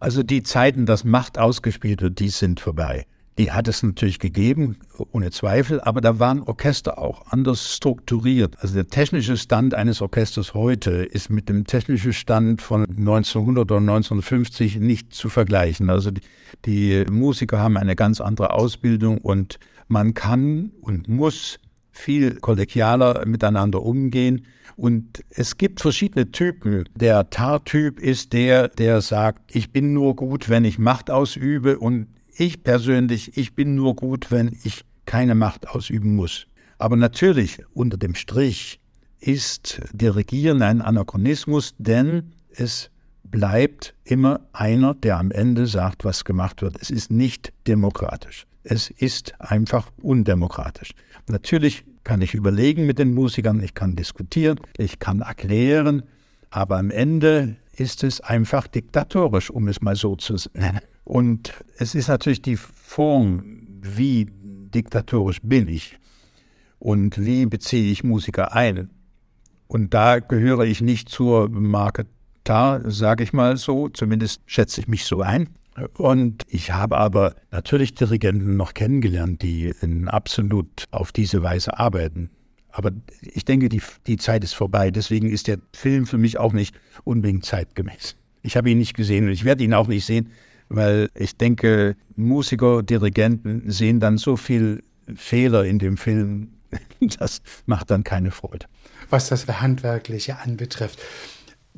[0.00, 3.06] Also die Zeiten, dass Macht ausgespielt wird, die sind vorbei.
[3.38, 4.78] Die hat es natürlich gegeben,
[5.12, 8.56] ohne Zweifel, aber da waren Orchester auch anders strukturiert.
[8.60, 13.76] Also der technische Stand eines Orchesters heute ist mit dem technischen Stand von 1900 oder
[13.76, 15.88] 1950 nicht zu vergleichen.
[15.88, 16.22] Also die,
[16.64, 21.60] die Musiker haben eine ganz andere Ausbildung und man kann und muss
[21.98, 24.46] viel kollegialer miteinander umgehen.
[24.76, 26.84] Und es gibt verschiedene Typen.
[26.94, 32.06] Der Tar-Typ ist der, der sagt, ich bin nur gut, wenn ich Macht ausübe und
[32.36, 36.46] ich persönlich, ich bin nur gut, wenn ich keine Macht ausüben muss.
[36.78, 38.80] Aber natürlich, unter dem Strich
[39.18, 42.90] ist Dirigieren ein Anachronismus, denn es
[43.24, 46.76] bleibt immer einer, der am Ende sagt, was gemacht wird.
[46.80, 48.46] Es ist nicht demokratisch.
[48.62, 50.92] Es ist einfach undemokratisch.
[51.26, 56.02] Natürlich kann ich überlegen mit den Musikern, ich kann diskutieren, ich kann erklären,
[56.50, 60.80] aber am Ende ist es einfach diktatorisch, um es mal so zu nennen.
[61.04, 63.42] Und es ist natürlich die Form,
[63.80, 65.98] wie diktatorisch bin ich
[66.78, 68.90] und wie beziehe ich Musiker ein.
[69.66, 72.06] Und da gehöre ich nicht zur Marke
[72.44, 75.50] Tar, sage ich mal so, zumindest schätze ich mich so ein.
[75.96, 79.74] Und ich habe aber natürlich Dirigenten noch kennengelernt, die
[80.06, 82.30] absolut auf diese Weise arbeiten.
[82.70, 84.90] Aber ich denke, die, die Zeit ist vorbei.
[84.90, 88.16] Deswegen ist der Film für mich auch nicht unbedingt zeitgemäß.
[88.42, 90.30] Ich habe ihn nicht gesehen und ich werde ihn auch nicht sehen,
[90.68, 94.82] weil ich denke, Musiker, Dirigenten sehen dann so viel
[95.16, 96.50] Fehler in dem Film,
[97.18, 98.66] das macht dann keine Freude.
[99.10, 101.00] Was das Handwerkliche anbetrifft.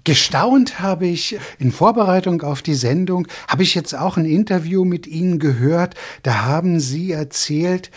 [0.05, 5.07] Gestaunt habe ich in Vorbereitung auf die Sendung, habe ich jetzt auch ein Interview mit
[5.07, 5.95] Ihnen gehört.
[6.23, 7.91] Da haben Sie erzählt,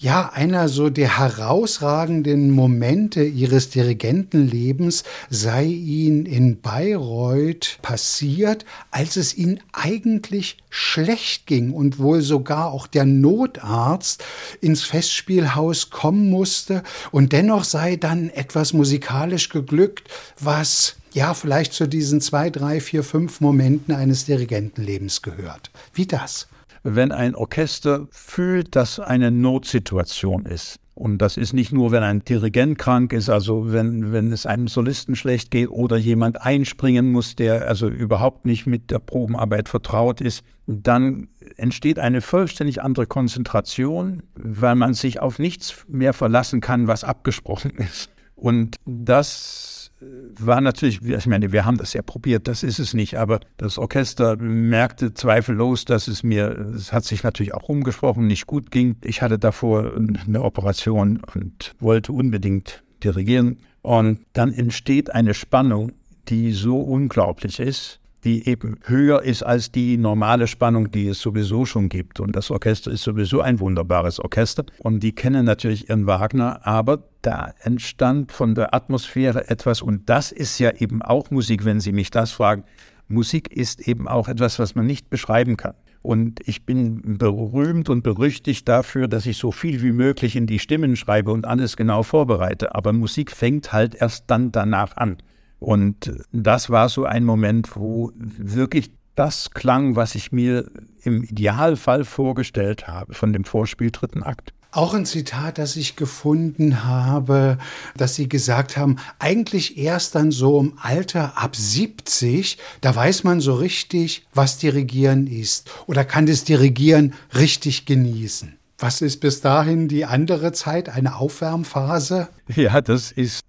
[0.00, 9.36] ja, einer so der herausragenden Momente ihres Dirigentenlebens sei ihnen in Bayreuth passiert, als es
[9.36, 14.24] ihnen eigentlich schlecht ging und wohl sogar auch der Notarzt
[14.62, 20.08] ins Festspielhaus kommen musste und dennoch sei dann etwas musikalisch geglückt,
[20.38, 25.70] was ja vielleicht zu diesen zwei, drei, vier, fünf Momenten eines Dirigentenlebens gehört.
[25.92, 26.48] Wie das?
[26.82, 30.78] wenn ein Orchester fühlt, dass eine Notsituation ist.
[30.94, 34.68] Und das ist nicht nur, wenn ein Dirigent krank ist, also wenn, wenn es einem
[34.68, 40.20] Solisten schlecht geht oder jemand einspringen muss, der also überhaupt nicht mit der Probenarbeit vertraut
[40.20, 46.86] ist, dann entsteht eine vollständig andere Konzentration, weil man sich auf nichts mehr verlassen kann,
[46.86, 48.10] was abgesprochen ist.
[48.34, 53.18] Und das war natürlich, ich meine, wir haben das ja probiert, das ist es nicht,
[53.18, 58.46] aber das Orchester merkte zweifellos, dass es mir, es hat sich natürlich auch rumgesprochen, nicht
[58.46, 58.96] gut ging.
[59.04, 63.58] Ich hatte davor eine Operation und wollte unbedingt dirigieren.
[63.82, 65.92] Und dann entsteht eine Spannung,
[66.28, 71.64] die so unglaublich ist, die eben höher ist als die normale Spannung, die es sowieso
[71.64, 72.20] schon gibt.
[72.20, 74.64] Und das Orchester ist sowieso ein wunderbares Orchester.
[74.78, 79.82] Und die kennen natürlich ihren Wagner, aber da entstand von der Atmosphäre etwas.
[79.82, 82.64] Und das ist ja eben auch Musik, wenn Sie mich das fragen.
[83.08, 85.74] Musik ist eben auch etwas, was man nicht beschreiben kann.
[86.02, 90.58] Und ich bin berühmt und berüchtigt dafür, dass ich so viel wie möglich in die
[90.58, 92.74] Stimmen schreibe und alles genau vorbereite.
[92.74, 95.18] Aber Musik fängt halt erst dann danach an.
[95.60, 100.70] Und das war so ein Moment, wo wirklich das klang, was ich mir
[101.02, 104.54] im Idealfall vorgestellt habe von dem Vorspiel dritten Akt.
[104.72, 107.58] Auch ein Zitat, das ich gefunden habe,
[107.96, 113.40] dass Sie gesagt haben, eigentlich erst dann so im Alter ab 70, da weiß man
[113.40, 118.56] so richtig, was Dirigieren ist oder kann das Dirigieren richtig genießen.
[118.78, 122.28] Was ist bis dahin die andere Zeit, eine Aufwärmphase?
[122.54, 123.42] Ja, das ist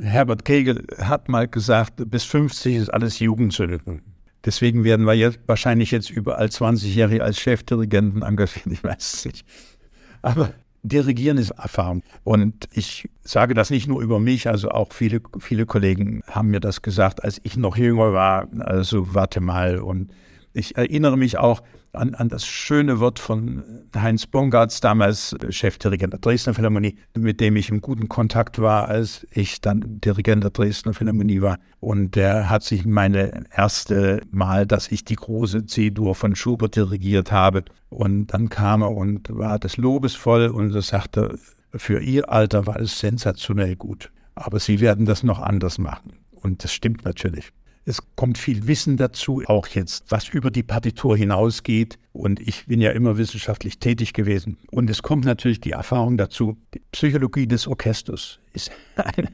[0.00, 3.80] Herbert Kegel hat mal gesagt, bis 50 ist alles Jugendsünde.
[4.44, 9.44] Deswegen werden wir jetzt wahrscheinlich jetzt überall 20-Jährige als Chefdirigenten engagiert, ich weiß es nicht.
[10.22, 12.02] Aber Dirigieren ist Erfahrung.
[12.24, 16.60] Und ich sage das nicht nur über mich, also auch viele, viele Kollegen haben mir
[16.60, 18.48] das gesagt, als ich noch jünger war.
[18.60, 19.78] Also warte mal.
[19.78, 20.12] Und
[20.58, 23.62] ich erinnere mich auch, an, an das schöne Wort von
[23.94, 29.26] Heinz Bongartz, damals Chefdirigent der Dresdner Philharmonie, mit dem ich im guten Kontakt war, als
[29.30, 31.58] ich dann Dirigent der Dresdner Philharmonie war.
[31.80, 37.32] Und der hat sich meine erste Mal, dass ich die große C-Dur von Schubert dirigiert
[37.32, 37.64] habe.
[37.88, 41.38] Und dann kam er und war das lobesvoll und er sagte,
[41.74, 44.10] für ihr Alter war es sensationell gut.
[44.34, 46.12] Aber sie werden das noch anders machen.
[46.30, 47.52] Und das stimmt natürlich.
[47.88, 51.98] Es kommt viel Wissen dazu, auch jetzt, was über die Partitur hinausgeht.
[52.12, 54.58] Und ich bin ja immer wissenschaftlich tätig gewesen.
[54.70, 56.58] Und es kommt natürlich die Erfahrung dazu.
[56.74, 59.32] Die Psychologie des Orchesters ist eine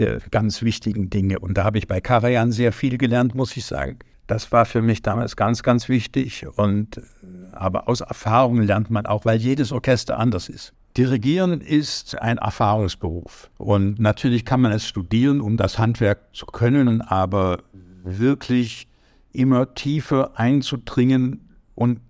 [0.00, 1.38] der ganz wichtigen Dinge.
[1.38, 4.00] Und da habe ich bei Karajan sehr viel gelernt, muss ich sagen.
[4.26, 6.44] Das war für mich damals ganz, ganz wichtig.
[6.56, 7.02] Und äh,
[7.52, 10.72] aber aus Erfahrung lernt man auch, weil jedes Orchester anders ist.
[10.96, 13.48] Dirigieren ist ein Erfahrungsberuf.
[13.58, 17.62] Und natürlich kann man es studieren, um das Handwerk zu können, aber
[18.04, 18.88] wirklich
[19.32, 21.48] immer tiefer einzudringen.
[21.74, 22.00] Und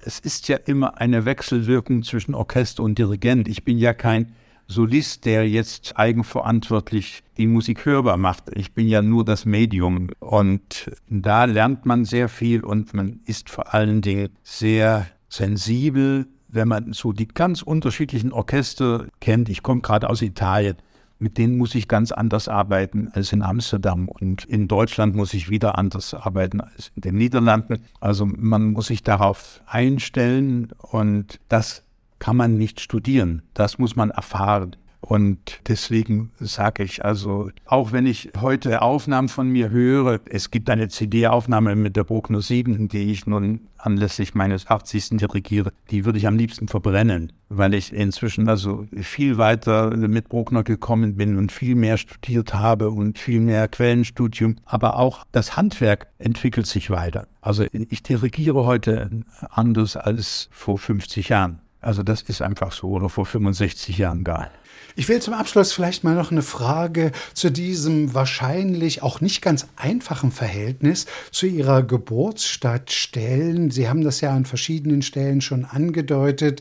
[0.00, 3.48] es ist ja immer eine Wechselwirkung zwischen Orchester und Dirigent.
[3.48, 4.34] Ich bin ja kein
[4.66, 8.44] Solist, der jetzt eigenverantwortlich die Musik hörbar macht.
[8.54, 10.08] Ich bin ja nur das Medium.
[10.18, 16.68] Und da lernt man sehr viel und man ist vor allen Dingen sehr sensibel, wenn
[16.68, 19.48] man so die ganz unterschiedlichen Orchester kennt.
[19.48, 20.76] Ich komme gerade aus Italien
[21.22, 24.08] mit denen muss ich ganz anders arbeiten als in Amsterdam.
[24.08, 27.84] Und in Deutschland muss ich wieder anders arbeiten als in den Niederlanden.
[28.00, 31.84] Also man muss sich darauf einstellen und das
[32.18, 33.42] kann man nicht studieren.
[33.54, 34.76] Das muss man erfahren.
[35.02, 40.70] Und deswegen sage ich also, auch wenn ich heute Aufnahmen von mir höre, es gibt
[40.70, 45.16] eine CD-Aufnahme mit der Bruckner 7, die ich nun anlässlich meines 80.
[45.18, 50.62] dirigiere, die würde ich am liebsten verbrennen, weil ich inzwischen also viel weiter mit Bruckner
[50.62, 54.54] gekommen bin und viel mehr studiert habe und viel mehr Quellenstudium.
[54.64, 57.26] Aber auch das Handwerk entwickelt sich weiter.
[57.40, 59.10] Also ich dirigiere heute
[59.50, 61.58] anders als vor 50 Jahren.
[61.80, 64.48] Also das ist einfach so oder vor 65 Jahren gar.
[64.94, 69.66] Ich will zum Abschluss vielleicht mal noch eine Frage zu diesem wahrscheinlich auch nicht ganz
[69.76, 73.70] einfachen Verhältnis zu Ihrer Geburtsstadt stellen.
[73.70, 76.60] Sie haben das ja an verschiedenen Stellen schon angedeutet.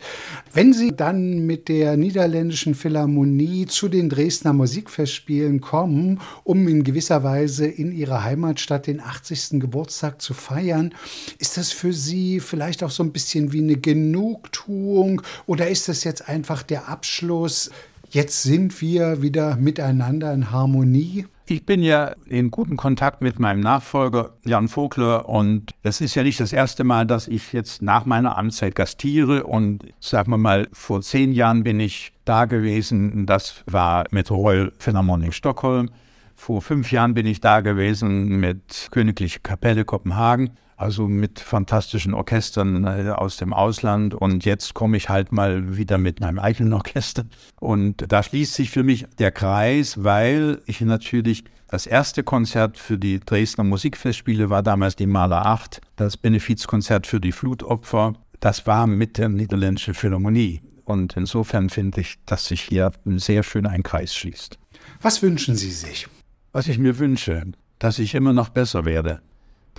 [0.53, 7.23] Wenn Sie dann mit der niederländischen Philharmonie zu den Dresdner Musikfestspielen kommen, um in gewisser
[7.23, 9.59] Weise in Ihrer Heimatstadt den 80.
[9.59, 10.93] Geburtstag zu feiern,
[11.37, 16.05] ist das für Sie vielleicht auch so ein bisschen wie eine Genugtuung oder ist das
[16.05, 17.69] jetzt einfach der Abschluss?
[18.13, 21.27] Jetzt sind wir wieder miteinander in Harmonie.
[21.45, 26.23] Ich bin ja in gutem Kontakt mit meinem Nachfolger Jan Vogler und das ist ja
[26.23, 30.67] nicht das erste Mal, dass ich jetzt nach meiner Amtszeit gastiere und sagen wir mal,
[30.73, 33.25] vor zehn Jahren bin ich da gewesen.
[33.27, 35.89] Das war mit Royal Philharmonic Stockholm.
[36.35, 40.49] Vor fünf Jahren bin ich da gewesen mit Königliche Kapelle Kopenhagen
[40.81, 44.15] also mit fantastischen Orchestern äh, aus dem Ausland.
[44.15, 47.25] Und jetzt komme ich halt mal wieder mit meinem eigenen Orchester.
[47.59, 52.97] Und da schließt sich für mich der Kreis, weil ich natürlich das erste Konzert für
[52.97, 58.13] die Dresdner Musikfestspiele war damals die Maler 8, das Benefizkonzert für die Flutopfer.
[58.39, 60.61] Das war mit der niederländischen Philharmonie.
[60.83, 64.57] Und insofern finde ich, dass sich hier sehr schön ein Kreis schließt.
[65.01, 66.07] Was wünschen Sie sich?
[66.51, 67.43] Was ich mir wünsche,
[67.79, 69.21] dass ich immer noch besser werde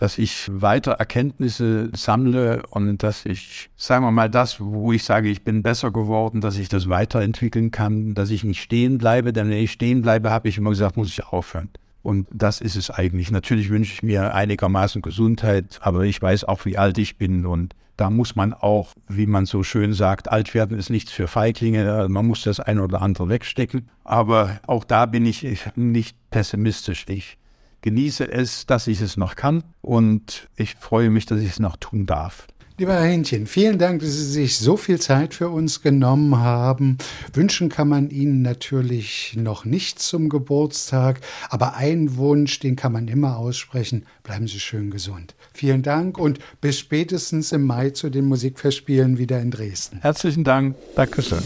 [0.02, 5.28] dass ich weiter Erkenntnisse sammle und dass ich, sagen wir mal, das, wo ich sage,
[5.28, 9.48] ich bin besser geworden, dass ich das weiterentwickeln kann, dass ich nicht stehen bleibe, denn
[9.48, 11.68] wenn ich stehen bleibe, habe ich immer gesagt, muss ich aufhören.
[12.02, 13.30] Und das ist es eigentlich.
[13.30, 17.76] Natürlich wünsche ich mir einigermaßen Gesundheit, aber ich weiß auch, wie alt ich bin und
[17.96, 22.08] da muss man auch, wie man so schön sagt, alt werden ist nichts für Feiglinge.
[22.08, 23.88] Man muss das eine oder andere wegstecken.
[24.02, 25.46] Aber auch da bin ich
[25.76, 27.04] nicht pessimistisch.
[27.08, 27.38] Ich
[27.82, 31.76] genieße es, dass ich es noch kann und ich freue mich, dass ich es noch
[31.76, 32.46] tun darf.
[32.78, 36.96] Lieber Herr Hähnchen, vielen Dank, dass Sie sich so viel Zeit für uns genommen haben.
[37.34, 41.20] Wünschen kann man Ihnen natürlich noch nicht zum Geburtstag,
[41.50, 44.06] aber einen Wunsch, den kann man immer aussprechen.
[44.22, 45.34] Bleiben Sie schön gesund.
[45.52, 49.98] Vielen Dank und bis spätestens im Mai zu den Musikfestspielen wieder in Dresden.
[50.00, 50.74] Herzlichen Dank.
[50.96, 51.42] Dankeschön.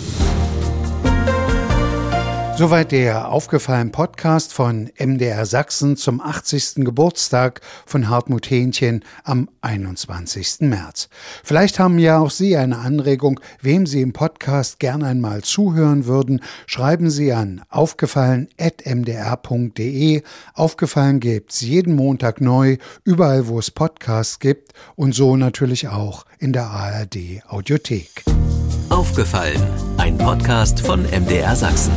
[2.58, 6.86] Soweit der aufgefallen Podcast von MDR Sachsen zum 80.
[6.86, 10.60] Geburtstag von Hartmut Hähnchen am 21.
[10.60, 11.10] März.
[11.44, 16.40] Vielleicht haben ja auch Sie eine Anregung, wem Sie im Podcast gern einmal zuhören würden.
[16.64, 20.22] Schreiben Sie an aufgefallen.mdr.de.
[20.54, 26.54] Aufgefallen gibt's jeden Montag neu, überall wo es Podcasts gibt und so natürlich auch in
[26.54, 28.24] der ARD Audiothek.
[28.88, 29.60] Aufgefallen,
[29.98, 31.92] ein Podcast von MDR Sachsen.